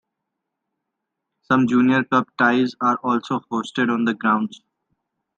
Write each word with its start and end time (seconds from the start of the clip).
Some 1.43 1.67
Junior 1.67 2.03
Cup 2.05 2.27
ties 2.35 2.73
are 2.81 2.95
also 3.03 3.41
hosted 3.51 3.93
on 3.93 4.05
the 4.05 4.15
grounds. 4.15 4.63